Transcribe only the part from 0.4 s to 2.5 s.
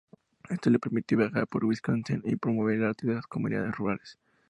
Esto le permitió viajar por Wisconsin y